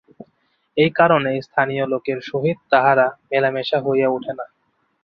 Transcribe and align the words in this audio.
এই 0.77 0.91
কারণে 0.95 1.31
স্থানীয় 1.41 1.85
লোকের 1.87 2.19
সহিত 2.21 2.57
তাঁহার 2.71 2.99
মেলামেশা 3.31 3.77
হইয়া 3.81 4.07
উঠে 4.09 4.33
না। 4.33 4.45